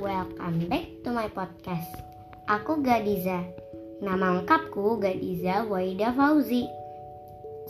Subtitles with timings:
[0.00, 1.92] welcome back to my podcast.
[2.48, 3.44] Aku Gadiza.
[4.00, 6.64] Nama lengkapku Gadiza Waida Fauzi.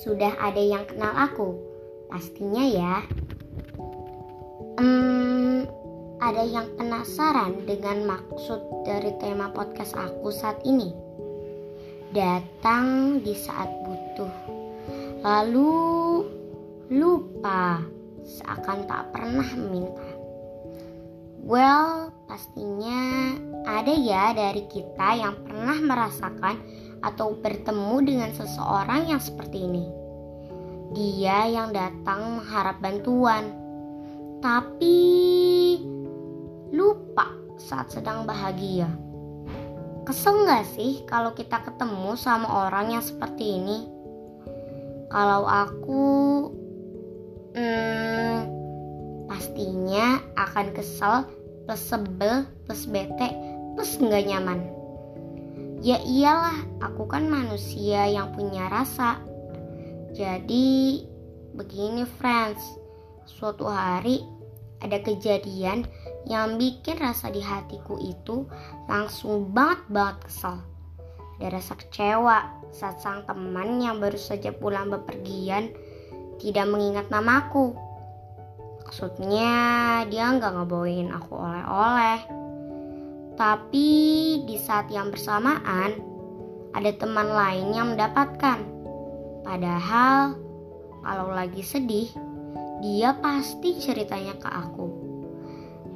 [0.00, 1.52] Sudah ada yang kenal aku?
[2.08, 3.04] Pastinya ya.
[4.80, 5.68] Hmm,
[6.16, 10.96] ada yang penasaran dengan maksud dari tema podcast aku saat ini?
[12.16, 14.32] Datang di saat butuh.
[15.20, 15.76] Lalu
[16.88, 17.84] lupa
[18.24, 20.13] seakan tak pernah meminta.
[21.44, 23.36] Well, pastinya
[23.68, 26.56] ada ya dari kita yang pernah merasakan
[27.04, 29.84] atau bertemu dengan seseorang yang seperti ini.
[30.96, 33.52] Dia yang datang mengharap bantuan,
[34.40, 34.96] tapi
[36.72, 37.28] lupa
[37.60, 38.88] saat sedang bahagia.
[40.08, 43.84] Kesel gak sih kalau kita ketemu sama orang yang seperti ini?
[45.12, 46.04] Kalau aku,
[47.52, 48.13] hmm,
[49.44, 51.28] pastinya akan kesel
[51.68, 53.28] plus sebel plus bete
[53.76, 54.64] plus nggak nyaman.
[55.84, 59.20] Ya iyalah, aku kan manusia yang punya rasa.
[60.16, 61.04] Jadi
[61.52, 62.64] begini friends,
[63.28, 64.24] suatu hari
[64.80, 65.84] ada kejadian
[66.24, 68.48] yang bikin rasa di hatiku itu
[68.88, 70.56] langsung banget banget kesel.
[71.36, 72.38] Ada rasa kecewa
[72.72, 75.68] saat sang teman yang baru saja pulang bepergian
[76.40, 77.76] tidak mengingat namaku.
[78.94, 82.30] Maksudnya dia nggak ngebawain aku oleh-oleh.
[83.34, 83.90] Tapi
[84.46, 85.98] di saat yang bersamaan
[86.70, 88.62] ada teman lain yang mendapatkan.
[89.42, 90.38] Padahal
[91.02, 92.06] kalau lagi sedih,
[92.86, 94.86] dia pasti ceritanya ke aku.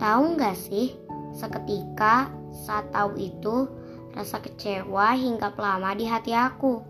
[0.00, 0.96] Tahu nggak sih,
[1.36, 2.32] seketika
[2.64, 3.68] saat tahu itu
[4.16, 6.80] rasa kecewa hingga lama di hati aku.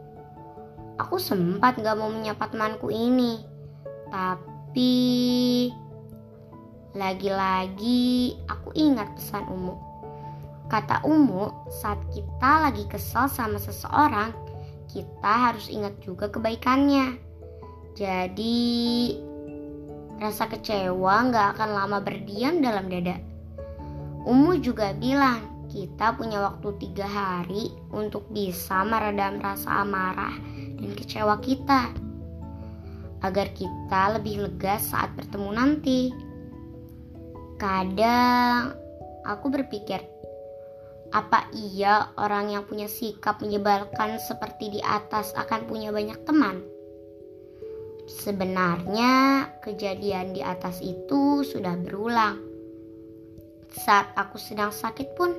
[1.03, 3.43] Aku sempat gak mau menyapa temanku ini,
[4.07, 4.95] tapi
[6.97, 9.77] lagi-lagi aku ingat pesan Umu.
[10.67, 14.35] Kata Umu, saat kita lagi kesal sama seseorang,
[14.91, 17.21] kita harus ingat juga kebaikannya.
[17.95, 19.15] Jadi,
[20.19, 23.21] rasa kecewa gak akan lama berdiam dalam dada.
[24.27, 30.35] Umu juga bilang, kita punya waktu tiga hari untuk bisa meredam rasa amarah
[30.83, 31.95] dan kecewa kita.
[33.23, 36.26] Agar kita lebih lega saat bertemu nanti.
[37.57, 38.77] Kadang
[39.25, 40.05] aku berpikir,
[41.09, 46.61] apa iya orang yang punya sikap menyebalkan seperti di atas akan punya banyak teman?
[48.13, 52.45] Sebenarnya kejadian di atas itu sudah berulang.
[53.73, 55.33] Saat aku sedang sakit pun,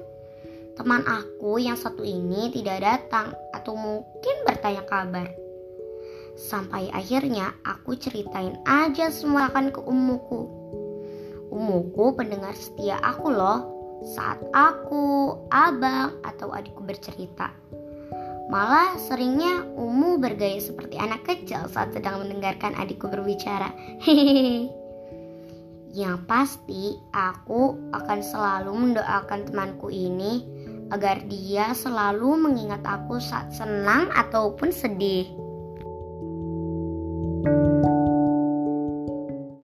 [0.73, 5.29] teman aku yang satu ini tidak datang atau mungkin bertanya kabar.
[6.33, 10.56] Sampai akhirnya aku ceritain aja semua akan ke umuku
[11.47, 13.77] Umuku pendengar setia aku loh
[14.13, 17.49] saat aku, abang, atau adikku bercerita.
[18.47, 23.73] Malah seringnya Umu bergaya seperti anak kecil saat sedang mendengarkan adikku berbicara.
[23.99, 24.71] Hehehe.
[25.91, 30.45] Yang pasti aku akan selalu mendoakan temanku ini
[30.93, 35.46] agar dia selalu mengingat aku saat senang ataupun sedih.